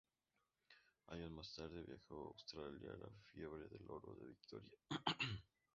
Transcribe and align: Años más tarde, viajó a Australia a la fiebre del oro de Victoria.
Años 1.09 1.29
más 1.29 1.53
tarde, 1.53 1.83
viajó 1.83 2.21
a 2.23 2.27
Australia 2.29 2.89
a 2.91 2.97
la 2.97 3.09
fiebre 3.31 3.67
del 3.69 3.87
oro 3.87 4.15
de 4.15 4.29
Victoria. 4.29 4.73